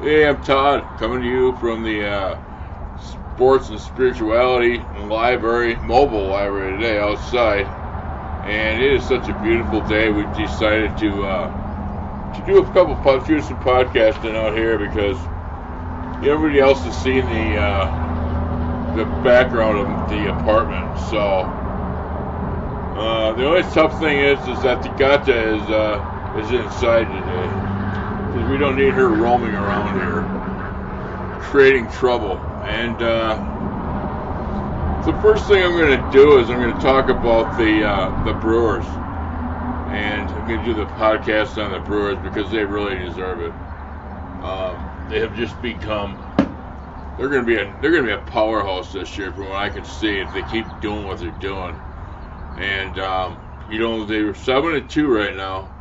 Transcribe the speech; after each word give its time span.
Hey, 0.00 0.28
I'm 0.28 0.40
Todd, 0.40 0.84
coming 0.96 1.22
to 1.22 1.26
you 1.26 1.56
from 1.56 1.82
the 1.82 2.08
uh, 2.08 2.38
Sports 3.00 3.68
and 3.70 3.80
Spirituality 3.80 4.78
Library, 4.96 5.74
mobile 5.74 6.28
library 6.28 6.76
today 6.76 7.00
outside. 7.00 7.66
And 8.46 8.80
it 8.80 8.92
is 8.92 9.02
such 9.02 9.28
a 9.28 9.42
beautiful 9.42 9.80
day. 9.80 10.08
We've 10.08 10.32
decided 10.36 10.96
to 10.98 11.24
uh, 11.24 12.32
to 12.32 12.42
do 12.46 12.58
a 12.62 12.66
couple 12.66 12.94
pod, 13.02 13.26
do 13.26 13.42
some 13.42 13.58
podcasting 13.58 14.36
out 14.36 14.56
here 14.56 14.78
because 14.78 15.18
everybody 16.24 16.60
else 16.60 16.78
has 16.84 16.96
seen 17.02 17.26
the 17.26 17.60
uh, 17.60 18.94
the 18.94 19.04
background 19.24 19.78
of 19.78 20.10
the 20.10 20.30
apartment. 20.30 20.96
So 21.10 21.18
uh, 22.94 23.32
the 23.32 23.44
only 23.44 23.62
tough 23.74 23.98
thing 23.98 24.16
is 24.20 24.38
is 24.46 24.62
that 24.62 24.80
the 24.80 24.90
gata 24.90 25.56
is 25.56 25.62
uh, 25.62 25.98
is 26.38 26.52
inside 26.52 27.06
today 27.06 27.57
we 28.50 28.56
don't 28.56 28.76
need 28.76 28.94
her 28.94 29.08
roaming 29.08 29.54
around 29.54 29.94
here, 29.94 30.22
creating 31.42 31.88
trouble. 31.90 32.36
And 32.64 33.02
uh, 33.02 33.36
the 35.04 35.12
first 35.20 35.46
thing 35.46 35.62
I'm 35.62 35.72
going 35.72 35.98
to 35.98 36.12
do 36.12 36.38
is 36.38 36.48
I'm 36.50 36.60
going 36.60 36.74
to 36.74 36.80
talk 36.80 37.08
about 37.08 37.58
the 37.58 37.86
uh, 37.86 38.24
the 38.24 38.32
Brewers, 38.40 38.84
and 39.92 40.28
I'm 40.30 40.48
going 40.48 40.60
to 40.60 40.64
do 40.64 40.74
the 40.74 40.86
podcast 40.92 41.62
on 41.62 41.72
the 41.72 41.78
Brewers 41.80 42.18
because 42.22 42.50
they 42.50 42.64
really 42.64 42.98
deserve 42.98 43.40
it. 43.40 43.52
Um, 44.44 45.08
they 45.10 45.20
have 45.20 45.36
just 45.36 45.60
become 45.60 46.16
they're 47.18 47.28
going 47.28 47.44
to 47.44 47.46
be 47.46 47.56
a 47.56 47.64
they're 47.80 47.90
going 47.90 48.04
to 48.04 48.08
be 48.08 48.12
a 48.12 48.30
powerhouse 48.30 48.92
this 48.92 49.18
year 49.18 49.30
from 49.32 49.48
what 49.48 49.56
I 49.56 49.68
can 49.68 49.84
see 49.84 50.18
if 50.20 50.32
they 50.32 50.42
keep 50.42 50.66
doing 50.80 51.04
what 51.04 51.18
they're 51.18 51.30
doing. 51.32 51.74
And 52.58 52.98
um, 52.98 53.38
you 53.70 53.78
know 53.78 54.04
they're 54.04 54.34
seven 54.34 54.74
and 54.74 54.88
two 54.88 55.14
right 55.14 55.36
now 55.36 55.77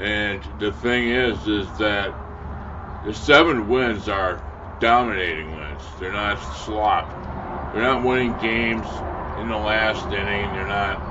and 0.00 0.42
the 0.60 0.72
thing 0.72 1.08
is, 1.08 1.46
is 1.48 1.68
that 1.78 2.14
the 3.04 3.14
seven 3.14 3.68
wins 3.68 4.08
are 4.08 4.42
dominating 4.80 5.56
wins. 5.56 5.82
They're 5.98 6.12
not 6.12 6.40
slop. 6.40 7.10
They're 7.72 7.82
not 7.82 8.04
winning 8.04 8.36
games 8.38 8.86
in 9.40 9.48
the 9.48 9.56
last 9.58 10.06
inning. 10.06 10.52
They're 10.52 10.66
not. 10.66 11.02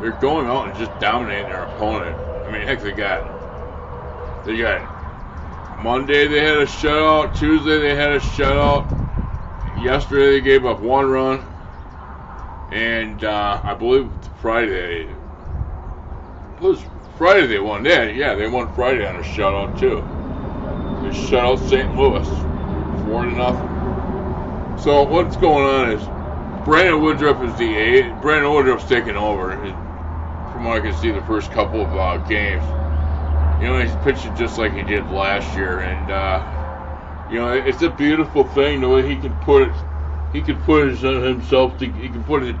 They're 0.00 0.12
going 0.12 0.48
out 0.48 0.66
and 0.66 0.76
just 0.76 0.98
dominating 1.00 1.48
their 1.50 1.64
opponent. 1.64 2.16
I 2.46 2.50
mean, 2.52 2.62
heck, 2.66 2.80
they 2.80 2.92
got. 2.92 3.24
They 4.44 4.56
got. 4.58 4.82
Monday 5.82 6.28
they 6.28 6.40
had 6.44 6.58
a 6.58 6.66
shutout. 6.66 7.34
Tuesday 7.36 7.80
they 7.80 7.94
had 7.96 8.12
a 8.12 8.20
shutout. 8.20 8.88
Yesterday 9.78 10.32
they 10.32 10.40
gave 10.40 10.66
up 10.66 10.80
one 10.80 11.10
run. 11.10 11.44
And 12.72 13.24
uh, 13.24 13.60
I 13.64 13.74
believe 13.74 14.10
Friday. 14.40 15.08
It 16.44 16.60
was 16.60 16.84
Friday 17.20 17.48
they 17.48 17.58
won. 17.58 17.84
Yeah, 17.84 18.04
yeah, 18.04 18.34
they 18.34 18.48
won 18.48 18.72
Friday 18.72 19.06
on 19.06 19.14
a 19.14 19.18
shutout 19.18 19.78
too. 19.78 20.02
They 21.04 21.28
shut 21.28 21.44
out 21.44 21.58
St. 21.58 21.94
Louis, 21.94 22.26
four 23.04 23.26
to 23.26 23.32
nothing. 23.32 24.78
So 24.78 25.02
what's 25.02 25.36
going 25.36 25.66
on 25.66 25.90
is 25.90 26.64
Brandon 26.64 27.02
Woodruff 27.02 27.42
is 27.42 27.54
the 27.58 27.76
eight. 27.76 28.22
Brandon 28.22 28.50
Woodruff's 28.50 28.88
taking 28.88 29.16
over. 29.16 29.50
From 29.50 30.64
what 30.64 30.78
I 30.78 30.80
can 30.80 30.94
see, 30.94 31.10
the 31.10 31.20
first 31.20 31.52
couple 31.52 31.82
of 31.82 31.94
uh, 31.94 32.16
games, 32.26 32.64
you 33.62 33.68
know, 33.68 33.78
he's 33.78 33.94
pitching 33.96 34.34
just 34.34 34.56
like 34.56 34.72
he 34.72 34.82
did 34.82 35.06
last 35.10 35.54
year, 35.58 35.80
and 35.80 36.10
uh, 36.10 37.28
you 37.30 37.36
know, 37.36 37.52
it's 37.52 37.82
a 37.82 37.90
beautiful 37.90 38.44
thing 38.44 38.80
the 38.80 38.88
way 38.88 39.06
he 39.06 39.16
can 39.16 39.34
put 39.40 39.68
it. 39.68 39.74
He 40.32 40.40
can 40.40 40.56
put 40.62 40.88
it 40.88 40.96
himself. 40.96 41.76
To, 41.80 41.84
he 41.84 42.08
can 42.08 42.24
put 42.24 42.44
it. 42.44 42.56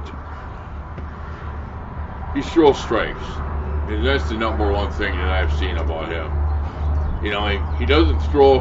He 2.34 2.42
throws 2.42 2.78
strikes 2.78 3.49
that's 3.98 4.28
the 4.28 4.36
number 4.36 4.70
one 4.70 4.90
thing 4.92 5.16
that 5.16 5.28
I've 5.28 5.52
seen 5.58 5.76
about 5.76 6.08
him. 6.10 6.30
You 7.24 7.32
know, 7.32 7.48
he, 7.48 7.58
he 7.78 7.86
doesn't 7.86 8.20
throw 8.30 8.60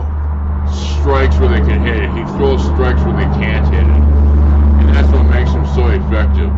strikes 0.73 1.37
where 1.37 1.49
they 1.49 1.61
can 1.61 1.85
hit 1.85 1.97
it. 1.97 2.09
He 2.11 2.23
throws 2.37 2.63
strikes 2.63 2.99
where 3.01 3.13
they 3.13 3.29
can't 3.37 3.65
hit 3.73 3.83
it. 3.83 4.01
And 4.81 4.89
that's 4.89 5.07
what 5.09 5.23
makes 5.23 5.51
him 5.51 5.65
so 5.67 5.87
effective. 5.87 6.49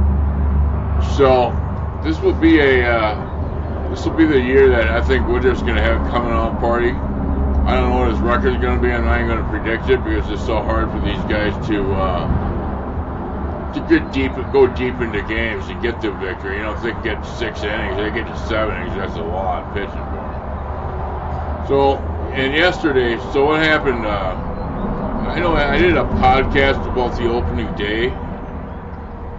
So, 1.17 1.51
this 2.03 2.19
will 2.19 2.33
be 2.33 2.59
a, 2.59 2.89
uh, 2.89 3.89
this 3.89 4.05
will 4.05 4.15
be 4.15 4.25
the 4.25 4.39
year 4.39 4.69
that 4.69 4.87
I 4.87 5.01
think 5.01 5.27
Woodruff's 5.27 5.61
going 5.61 5.75
to 5.75 5.81
have 5.81 6.05
a 6.05 6.09
coming 6.09 6.31
out 6.31 6.59
party. 6.59 6.91
I 6.91 7.75
don't 7.75 7.89
know 7.89 7.97
what 7.99 8.11
his 8.11 8.19
record 8.19 8.55
is 8.55 8.61
going 8.61 8.77
to 8.77 8.81
be. 8.81 8.91
I'm 8.91 9.05
not 9.05 9.19
even 9.19 9.27
going 9.27 9.43
to 9.43 9.49
predict 9.49 9.89
it 9.89 10.03
because 10.03 10.29
it's 10.31 10.45
so 10.45 10.63
hard 10.63 10.89
for 10.91 10.99
these 11.01 11.21
guys 11.29 11.53
to, 11.67 11.93
uh, 11.93 12.50
to 13.73 13.81
get 13.81 14.11
deep, 14.11 14.35
go 14.51 14.67
deep 14.67 15.01
into 15.01 15.21
games 15.23 15.69
and 15.69 15.81
get 15.81 16.01
the 16.01 16.11
victory. 16.11 16.57
You 16.57 16.63
know, 16.63 16.71
if 16.73 16.81
they 16.81 16.93
get 16.93 17.25
six 17.25 17.63
innings, 17.63 17.97
they 17.97 18.11
get 18.11 18.27
to 18.27 18.37
seven 18.37 18.77
innings, 18.77 18.95
that's 18.95 19.15
a 19.17 19.23
lot 19.23 19.73
pitching 19.73 20.05
for 20.09 20.31
them. 20.31 20.41
So, 21.67 22.05
and 22.35 22.53
yesterday, 22.53 23.19
so 23.19 23.45
what 23.45 23.61
happened? 23.61 24.05
Uh, 24.05 24.37
I 25.29 25.39
know 25.39 25.55
I 25.55 25.77
did 25.77 25.97
a 25.97 26.05
podcast 26.05 26.85
about 26.85 27.15
the 27.15 27.27
opening 27.27 27.75
day, 27.75 28.17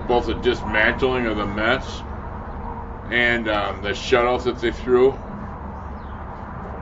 about 0.05 0.27
the 0.27 0.35
dismantling 0.35 1.27
of 1.27 1.37
the 1.37 1.47
Mets 1.47 2.05
and 3.11 3.49
um, 3.49 3.83
the 3.83 3.91
shutouts 3.91 4.45
that 4.45 4.61
they 4.61 4.73
threw. 4.73 5.19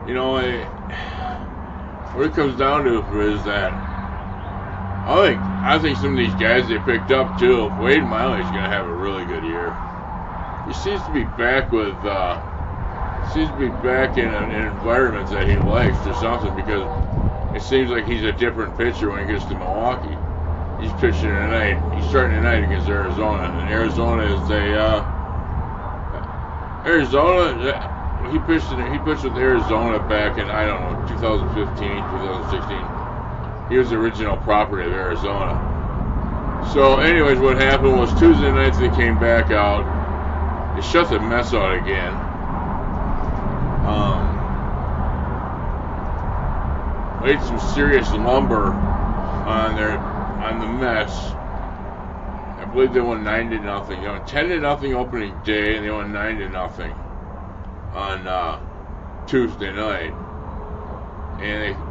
You 0.06 0.14
know, 0.14 0.38
I, 0.38 0.68
what 2.12 2.26
it 2.26 2.34
comes 2.34 2.58
down 2.58 2.84
to 2.84 3.20
is 3.20 3.44
that 3.44 3.89
I 5.06 5.26
think 5.26 5.42
I 5.62 5.78
think 5.78 5.96
some 5.96 6.12
of 6.12 6.16
these 6.16 6.34
guys 6.34 6.68
they 6.68 6.78
picked 6.78 7.10
up 7.10 7.38
too. 7.38 7.72
Wade 7.80 8.04
Miley's 8.04 8.44
going 8.50 8.64
to 8.64 8.68
have 8.68 8.86
a 8.86 8.94
really 8.94 9.24
good 9.24 9.44
year. 9.44 9.74
He 10.66 10.74
seems 10.74 11.02
to 11.04 11.12
be 11.12 11.24
back 11.24 11.72
with 11.72 11.96
uh, 12.04 12.38
seems 13.32 13.48
to 13.48 13.56
be 13.56 13.68
back 13.86 14.18
in 14.18 14.28
an, 14.28 14.50
environment 14.50 15.28
that 15.30 15.48
he 15.48 15.56
likes 15.56 16.06
or 16.06 16.14
something 16.14 16.54
because 16.54 16.84
it 17.56 17.62
seems 17.62 17.90
like 17.90 18.06
he's 18.06 18.24
a 18.24 18.32
different 18.32 18.76
pitcher 18.76 19.10
when 19.10 19.26
he 19.26 19.32
gets 19.32 19.44
to 19.46 19.54
Milwaukee. 19.54 20.16
He's 20.82 20.92
pitching 21.00 21.32
tonight. 21.32 21.80
He's 21.96 22.08
starting 22.08 22.36
tonight 22.36 22.64
against 22.64 22.88
Arizona, 22.88 23.48
and 23.48 23.70
Arizona 23.70 24.22
is 24.22 24.50
a 24.50 24.78
uh, 24.78 25.04
Arizona. 26.86 28.30
He 28.30 28.38
pitched. 28.38 28.70
In, 28.72 28.92
he 28.92 28.98
pitched 28.98 29.24
with 29.24 29.36
Arizona 29.36 29.98
back 30.08 30.38
in 30.38 30.50
I 30.50 30.66
don't 30.66 30.80
know 30.82 31.08
2015, 31.08 31.88
2016 31.88 32.99
he 33.70 33.78
was 33.78 33.90
the 33.90 33.96
original 33.96 34.36
property 34.38 34.84
of 34.86 34.92
Arizona. 34.92 35.70
So, 36.72 36.98
anyways, 36.98 37.38
what 37.38 37.56
happened 37.56 37.96
was 37.98 38.10
Tuesday 38.18 38.50
night 38.50 38.74
they 38.74 38.90
came 38.96 39.18
back 39.18 39.50
out. 39.50 40.76
They 40.76 40.82
shut 40.82 41.08
the 41.08 41.20
Mets 41.20 41.54
out 41.54 41.74
again. 41.74 42.12
Um, 43.86 44.36
laid 47.24 47.40
some 47.42 47.60
serious 47.74 48.10
lumber 48.12 48.66
on 48.66 49.76
their 49.76 49.98
on 49.98 50.58
the 50.58 50.66
Mets. 50.66 51.14
I 51.14 52.68
believe 52.72 52.92
they 52.92 53.00
won 53.00 53.22
nine 53.24 53.50
to 53.50 53.58
nothing. 53.58 54.02
You 54.02 54.08
know, 54.08 54.22
ten 54.26 54.48
to 54.48 54.58
nothing 54.58 54.94
opening 54.94 55.34
day, 55.44 55.76
and 55.76 55.84
they 55.84 55.90
won 55.90 56.12
nine 56.12 56.38
to 56.38 56.48
nothing 56.48 56.92
on 57.94 58.26
uh, 58.26 58.60
Tuesday 59.26 59.72
night. 59.72 60.12
And 61.40 61.62
they 61.62 61.89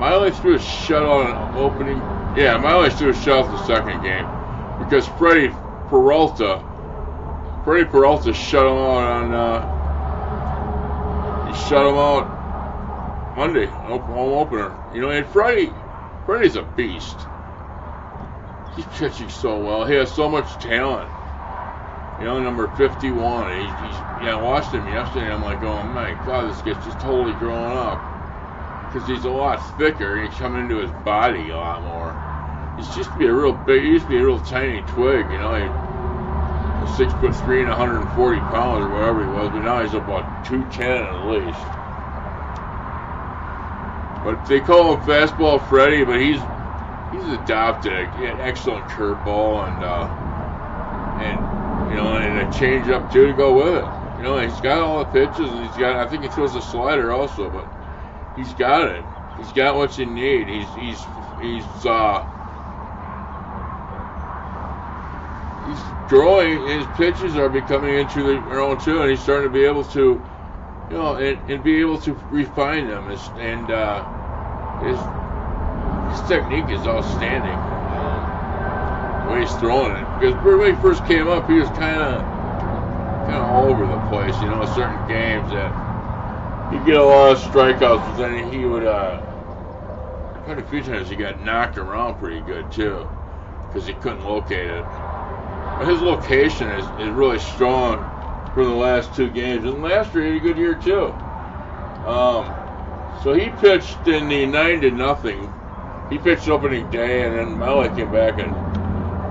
Miley 0.00 0.30
threw 0.30 0.54
a 0.54 0.58
shutout 0.58 1.26
on 1.26 1.56
opening. 1.58 1.98
Yeah, 2.34 2.56
Miley 2.56 2.88
threw 2.88 3.10
a 3.10 3.12
shutout 3.12 3.50
the 3.50 3.62
second 3.66 4.02
game 4.02 4.24
because 4.82 5.06
Freddie 5.06 5.50
Peralta, 5.90 6.64
Freddie 7.66 7.84
Peralta 7.84 8.32
shut 8.32 8.64
him 8.64 8.72
out 8.72 9.02
on. 9.12 9.34
Uh, 9.34 9.60
he 11.46 11.52
shut 11.68 11.86
him 11.86 11.96
out 11.96 13.36
Monday, 13.36 13.66
home 13.66 14.32
opener. 14.32 14.74
You 14.94 15.02
know, 15.02 15.10
and 15.10 15.26
Freddie, 15.26 15.70
Freddie's 16.24 16.56
a 16.56 16.62
beast. 16.62 17.18
He's 18.76 18.86
pitching 18.96 19.28
so 19.28 19.62
well. 19.62 19.84
He 19.84 19.96
has 19.96 20.10
so 20.10 20.30
much 20.30 20.50
talent. 20.62 21.10
You 22.20 22.24
know, 22.24 22.40
number 22.42 22.68
51. 22.78 23.50
He's, 23.50 23.66
he's 23.66 24.00
yeah, 24.24 24.38
I 24.38 24.42
watched 24.42 24.72
him 24.72 24.86
yesterday. 24.86 25.30
I'm 25.30 25.42
like, 25.42 25.62
oh 25.62 25.82
my 25.82 26.12
god, 26.24 26.50
this 26.50 26.62
guy's 26.62 26.82
just 26.86 27.00
totally 27.00 27.34
growing 27.34 27.76
up 27.76 28.09
because 28.92 29.08
he's 29.08 29.24
a 29.24 29.30
lot 29.30 29.62
thicker 29.78 30.16
and 30.16 30.28
he's 30.28 30.38
coming 30.38 30.62
into 30.62 30.76
his 30.78 30.90
body 31.04 31.50
a 31.50 31.56
lot 31.56 31.82
more. 31.82 32.12
He 32.76 32.82
used 32.98 33.12
to 33.12 33.18
be 33.18 33.26
a 33.26 33.32
real 33.32 33.52
big, 33.52 33.82
he 33.82 33.90
used 33.90 34.06
to 34.06 34.10
be 34.10 34.18
a 34.18 34.24
real 34.24 34.40
tiny 34.40 34.80
twig, 34.82 35.30
you 35.30 35.38
know. 35.38 35.54
He 35.54 35.90
six 36.96 37.12
foot 37.14 37.34
three 37.34 37.60
and 37.60 37.68
140 37.68 38.40
pounds 38.40 38.84
or 38.84 38.88
whatever 38.90 39.22
he 39.22 39.28
was, 39.28 39.50
but 39.50 39.62
now 39.62 39.82
he's 39.82 39.94
about 39.94 40.44
210 40.44 41.04
at 41.04 41.24
least. 41.26 41.58
But 44.24 44.44
they 44.46 44.60
call 44.60 44.94
him 44.94 45.00
Fastball 45.00 45.60
Freddy, 45.68 46.04
but 46.04 46.20
he's 46.20 46.40
he's 47.12 47.24
adopted 47.32 47.92
an 47.92 48.40
excellent 48.40 48.86
curveball 48.88 49.68
and 49.68 49.82
uh, 49.82 50.08
and 51.22 51.90
you 51.90 51.96
know 51.96 52.16
and 52.16 52.38
a 52.38 52.44
changeup 52.46 53.10
too 53.12 53.28
to 53.28 53.32
go 53.32 53.54
with 53.54 53.84
it. 53.84 54.18
You 54.18 54.24
know, 54.24 54.38
he's 54.38 54.60
got 54.60 54.82
all 54.82 54.98
the 54.98 55.06
pitches 55.06 55.50
and 55.50 55.64
he's 55.64 55.76
got 55.76 55.96
I 55.96 56.06
think 56.06 56.22
he 56.22 56.28
throws 56.28 56.54
a 56.54 56.62
slider 56.62 57.12
also, 57.12 57.48
but 57.50 57.79
he's 58.34 58.54
got 58.54 58.88
it. 58.88 59.10
He's 59.36 59.52
got 59.52 59.76
what 59.76 59.98
you 59.98 60.06
need. 60.06 60.48
He's 60.48 60.74
he's 60.74 61.08
he's 61.38 61.86
uh 61.86 62.26
he's 65.58 65.94
growing. 66.06 66.62
His 66.66 66.86
pitches 66.88 67.36
are 67.36 67.48
becoming 67.50 67.94
into 67.96 68.42
their 68.42 68.60
own 68.60 68.78
too, 68.78 69.02
and 69.02 69.10
he's 69.10 69.22
starting 69.22 69.48
to 69.48 69.52
be 69.52 69.64
able 69.64 69.84
to, 69.86 70.26
you 70.90 70.96
know, 70.96 71.16
and, 71.16 71.40
and 71.48 71.64
be 71.64 71.80
able 71.80 71.98
to 72.00 72.20
refine 72.30 72.88
them 72.88 73.08
and, 73.08 73.30
and 73.36 73.70
uh, 73.70 74.06
his 74.78 75.10
his 76.08 76.22
technique 76.22 76.70
is 76.70 76.86
outstanding. 76.86 77.64
The 79.22 79.28
way 79.28 79.40
he's 79.40 79.56
throwing 79.56 79.96
it, 79.96 80.12
because 80.18 80.36
when 80.42 80.66
he 80.74 80.76
first 80.76 81.04
came 81.04 81.28
up, 81.28 81.48
he 81.48 81.54
was 81.58 81.70
kind 81.70 82.02
of 82.02 82.28
kind 83.26 83.38
of 83.42 83.48
all 83.48 83.70
over 83.70 83.86
the 83.86 83.98
place. 83.98 84.40
You 84.40 84.50
know, 84.50 84.64
certain 84.66 85.04
games 85.06 85.50
that 85.50 85.78
he'd 86.70 86.84
get 86.86 86.96
a 86.96 87.04
lot 87.04 87.32
of 87.32 87.38
strikeouts, 87.38 87.98
but 87.98 88.16
then 88.16 88.52
he 88.52 88.64
would. 88.64 88.84
Uh, 88.84 89.20
quite 90.44 90.58
a 90.58 90.62
few 90.62 90.82
times 90.82 91.08
he 91.08 91.16
got 91.16 91.40
knocked 91.44 91.78
around 91.78 92.18
pretty 92.18 92.40
good 92.40 92.70
too, 92.72 93.08
because 93.66 93.86
he 93.86 93.92
couldn't 93.94 94.24
locate 94.24 94.68
it. 94.70 94.84
But 94.84 95.86
his 95.88 96.00
location 96.00 96.68
is, 96.70 96.84
is 97.00 97.10
really 97.10 97.38
strong 97.38 97.98
for 98.54 98.64
the 98.64 98.70
last 98.70 99.14
two 99.14 99.30
games, 99.30 99.64
and 99.64 99.82
last 99.82 100.14
year 100.14 100.24
he 100.24 100.32
had 100.32 100.36
a 100.38 100.40
good 100.40 100.58
year 100.58 100.74
too. 100.74 101.06
Um, 102.06 102.52
so 103.22 103.34
he 103.34 103.50
pitched 103.60 104.08
in 104.08 104.28
the 104.28 104.46
nine 104.46 104.80
to 104.80 104.90
nothing. 104.90 105.52
He 106.10 106.18
pitched 106.18 106.48
opening 106.48 106.90
day, 106.90 107.26
and 107.26 107.36
then 107.36 107.58
Miley 107.58 107.88
came 107.90 108.10
back 108.10 108.38
and 108.38 108.54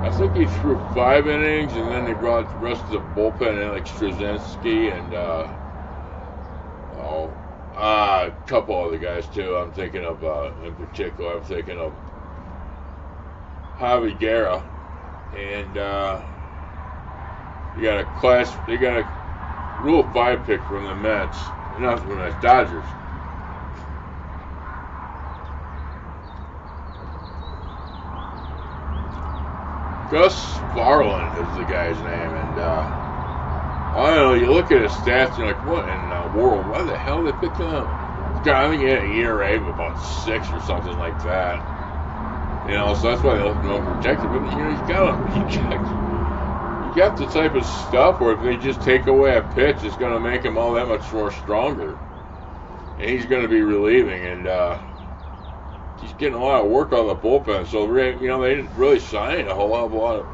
I 0.05 0.11
think 0.11 0.35
he 0.35 0.45
threw 0.45 0.79
five 0.93 1.27
innings, 1.27 1.73
and 1.73 1.91
then 1.91 2.05
they 2.05 2.13
brought 2.13 2.49
the 2.49 2.65
rest 2.65 2.81
of 2.85 2.91
the 2.91 2.99
bullpen 2.99 3.61
in, 3.61 3.69
like 3.71 3.85
Strzelecki 3.85 4.97
and 4.97 5.13
uh, 5.13 5.58
uh, 7.09 8.29
a 8.29 8.47
couple 8.47 8.75
other 8.75 8.97
guys 8.97 9.27
too. 9.27 9.55
I'm 9.55 9.71
thinking 9.71 10.05
of 10.05 10.23
uh, 10.23 10.51
in 10.63 10.73
particular. 10.75 11.37
I'm 11.37 11.43
thinking 11.43 11.77
of 11.77 11.93
Javi 13.77 14.19
Guerra, 14.19 14.63
and 15.37 15.77
uh, 15.77 16.21
you 17.77 17.83
got 17.83 17.99
a 17.99 18.19
class. 18.19 18.53
You 18.67 18.77
got 18.77 18.97
a 18.97 19.83
Rule 19.83 20.03
Five 20.13 20.45
pick 20.45 20.61
from 20.63 20.85
the 20.85 20.95
Mets, 20.95 21.37
not 21.79 21.99
from 21.99 22.17
the 22.17 22.35
Dodgers. 22.41 22.85
Gus 30.11 30.35
Varland 30.73 31.37
is 31.37 31.57
the 31.57 31.65
guy's 31.65 31.97
name, 31.97 32.35
and 32.35 32.59
uh, 32.59 33.08
I 33.95 34.15
don't 34.15 34.15
know. 34.15 34.33
You 34.35 34.53
look 34.53 34.71
at 34.71 34.81
his 34.81 34.91
stats, 34.91 35.37
you're 35.37 35.47
like, 35.47 35.63
what 35.63 35.89
in 35.89 36.09
the 36.09 36.39
world? 36.39 36.67
Why 36.67 36.83
the 36.83 36.97
hell 36.97 37.23
they 37.23 37.31
pick 37.33 37.57
him 37.57 37.67
up? 37.67 37.89
I 38.47 38.69
think 38.69 38.81
he 38.81 38.87
had 38.87 39.03
an 39.03 39.11
ERA 39.11 39.55
of 39.57 39.67
about 39.67 39.99
six 39.99 40.51
or 40.53 40.61
something 40.61 40.97
like 40.97 41.21
that. 41.23 41.59
You 42.67 42.75
know, 42.75 42.93
so 42.93 43.09
that's 43.09 43.23
why 43.23 43.37
they 43.37 43.43
left 43.43 43.63
him 43.63 43.71
unprotected. 43.71 44.31
But 44.31 44.43
you 44.55 44.63
know, 44.63 44.69
he's 44.69 44.87
got 44.87 45.29
he 45.33 45.39
got, 45.41 46.83
he 46.93 46.99
got 46.99 47.17
the 47.17 47.27
type 47.27 47.55
of 47.55 47.65
stuff 47.65 48.19
where 48.19 48.33
if 48.33 48.41
they 48.41 48.57
just 48.57 48.81
take 48.81 49.07
away 49.07 49.35
a 49.37 49.41
pitch, 49.41 49.83
it's 49.83 49.97
going 49.97 50.13
to 50.13 50.19
make 50.19 50.43
him 50.43 50.57
all 50.57 50.73
that 50.73 50.87
much 50.87 51.11
more 51.11 51.31
stronger, 51.31 51.97
and 52.99 53.09
he's 53.09 53.25
going 53.25 53.41
to 53.41 53.47
be 53.47 53.61
relieving. 53.61 54.23
And 54.23 54.47
uh, 54.47 54.77
he's 55.99 56.13
getting 56.13 56.35
a 56.35 56.43
lot 56.43 56.63
of 56.63 56.71
work 56.71 56.93
on 56.93 57.07
the 57.07 57.15
bullpen. 57.15 57.67
So 57.67 57.93
you 57.95 58.27
know 58.27 58.41
they 58.41 58.55
didn't 58.55 58.75
really 58.75 58.99
sign 58.99 59.47
a 59.47 59.55
whole 59.55 59.69
lot 59.69 60.19
of 60.19 60.27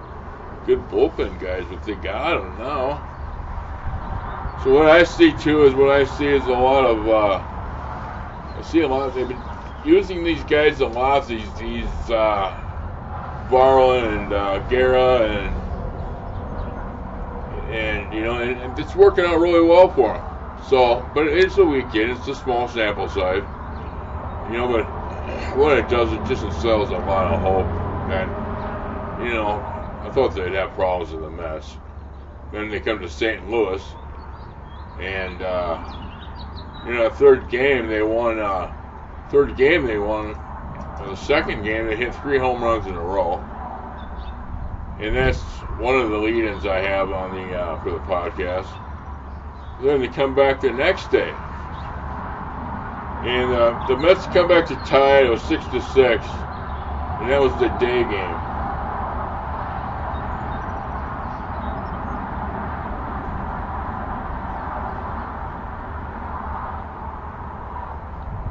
good 0.65 0.89
bullpen 0.89 1.39
guys, 1.39 1.65
but 1.69 1.83
they 1.83 1.95
got 1.95 2.41
them 2.41 2.57
now. 2.57 3.14
So 4.63 4.71
what 4.71 4.87
I 4.87 5.03
see 5.03 5.31
too 5.33 5.63
is 5.63 5.75
what 5.75 5.89
I 5.89 6.05
see 6.05 6.27
is 6.27 6.45
a 6.45 6.51
lot 6.53 6.85
of 6.85 7.07
uh, 7.07 7.43
I 8.57 8.61
see 8.63 8.81
a 8.81 8.87
lot. 8.87 9.09
Of, 9.09 9.13
they've 9.15 9.27
been 9.27 9.43
using 9.85 10.23
these 10.23 10.43
guys 10.43 10.79
a 10.81 10.87
lot. 10.87 11.27
These 11.27 11.53
these 11.55 12.09
uh, 12.09 12.53
Varland 13.49 14.23
and 14.23 14.33
uh, 14.33 14.59
Guerra 14.69 15.27
and 15.27 15.55
and 17.73 18.13
you 18.13 18.23
know 18.23 18.39
and, 18.39 18.59
and 18.61 18.79
it's 18.79 18.95
working 18.95 19.25
out 19.25 19.39
really 19.39 19.61
well 19.61 19.89
for 19.93 20.13
them. 20.13 20.23
So, 20.69 21.05
but 21.13 21.27
it's 21.27 21.57
a 21.57 21.65
weekend. 21.65 22.11
It's 22.11 22.27
a 22.27 22.35
small 22.35 22.67
sample 22.67 23.07
size. 23.09 23.43
You 24.51 24.57
know, 24.57 24.67
but 24.67 24.85
what 25.57 25.77
it 25.77 25.89
does, 25.89 26.11
it 26.11 26.23
just 26.25 26.43
instills 26.43 26.89
a 26.89 26.97
lot 26.97 27.33
of 27.33 27.41
hope 27.41 27.65
And 28.11 28.31
you 29.27 29.33
know, 29.33 29.61
I 30.03 30.09
thought 30.11 30.35
they'd 30.35 30.53
have 30.53 30.73
problems 30.73 31.13
in 31.13 31.21
the 31.21 31.29
Mets. 31.29 31.77
Then 32.51 32.69
they 32.69 32.79
come 32.79 32.99
to 32.99 33.09
St. 33.09 33.49
Louis, 33.49 33.81
and, 34.99 35.41
uh, 35.41 35.79
you 36.85 36.93
know, 36.93 37.09
third 37.09 37.49
game 37.49 37.87
they 37.87 38.01
won, 38.01 38.39
uh, 38.39 38.71
third 39.29 39.55
game 39.55 39.85
they 39.85 39.97
won, 39.97 40.35
the 40.97 41.15
second 41.15 41.63
game 41.63 41.87
they 41.87 41.95
hit 41.95 42.15
three 42.15 42.37
home 42.37 42.63
runs 42.63 42.87
in 42.87 42.95
a 42.95 43.01
row. 43.01 43.43
And 44.99 45.15
that's 45.15 45.61
one 45.77 45.95
of 45.95 46.09
the 46.09 46.17
lead-ins 46.17 46.65
I 46.65 46.79
have 46.79 47.11
on 47.11 47.33
the, 47.33 47.53
uh, 47.53 47.77
for 47.77 47.91
the 47.91 47.99
podcast. 47.99 48.67
Then 49.81 49.99
they 50.01 50.07
come 50.07 50.35
back 50.35 50.61
the 50.61 50.71
next 50.71 51.11
day 51.11 51.35
and 53.25 53.51
uh, 53.51 53.75
the 53.87 53.97
Mets 53.97 54.27
come 54.27 54.47
back 54.47 54.67
to 54.67 54.75
tie. 54.77 55.23
It 55.25 55.29
was 55.29 55.41
six 55.43 55.67
to 55.69 55.81
six, 55.81 56.27
and 57.19 57.29
that 57.29 57.41
was 57.41 57.57
the 57.57 57.69
day 57.69 58.03
game. 58.05 58.44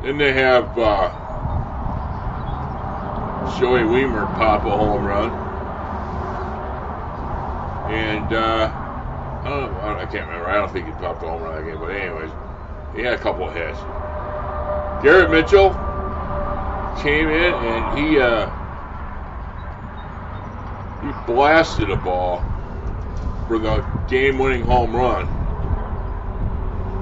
Then 0.05 0.19
they 0.19 0.35
have 0.35 0.79
uh, 0.79 1.09
Joey 3.59 3.85
Wiemer 3.85 4.27
pop 4.37 4.67
a 4.67 4.71
home 4.71 5.03
run, 5.03 5.31
and 7.91 8.31
uh, 8.35 8.71
I 9.45 9.49
don't 9.49 9.73
know, 9.73 9.99
I 9.99 10.05
can't 10.05 10.27
remember. 10.27 10.47
I 10.47 10.57
don't 10.57 10.71
think 10.71 10.85
he 10.85 10.93
popped 10.93 11.23
a 11.23 11.27
home 11.27 11.41
run 11.41 11.65
game, 11.65 11.79
but 11.79 11.87
anyways, 11.87 12.31
he 12.95 13.01
had 13.01 13.15
a 13.15 13.19
couple 13.19 13.49
of 13.49 13.55
hits. 13.55 13.79
Garrett 15.03 15.31
Mitchell 15.31 15.71
came 17.01 17.31
in 17.31 17.55
and 17.55 17.99
he 17.99 18.21
uh, 18.21 18.51
he 21.01 21.33
blasted 21.33 21.91
a 21.91 21.97
ball 21.97 22.43
for 23.49 23.59
the 23.59 23.81
game-winning 24.09 24.65
home 24.65 24.95
run, 24.95 25.27